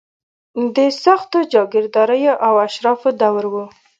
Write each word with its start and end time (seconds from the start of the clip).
د 0.75 0.77
سختو 1.03 1.37
جاګیرداریو 1.53 2.33
او 2.47 2.53
اشرافو 2.67 3.09
دور 3.21 3.43
و. 3.51 3.55